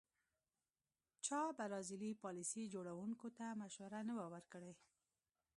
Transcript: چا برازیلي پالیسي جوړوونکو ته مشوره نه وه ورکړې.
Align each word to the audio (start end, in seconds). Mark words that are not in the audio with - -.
چا 1.25 1.39
برازیلي 1.59 2.11
پالیسي 2.23 2.63
جوړوونکو 2.73 3.27
ته 3.37 3.45
مشوره 3.61 3.99
نه 4.07 4.13
وه 4.17 4.25
ورکړې. 4.33 4.73